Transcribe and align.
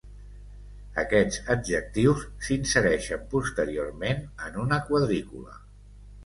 Aquests 1.01 1.43
adjectius 1.55 2.23
s"insereixen 2.45 3.27
posteriorment 3.35 4.25
en 4.49 4.59
una 4.65 4.81
quadrícula. 4.89 5.55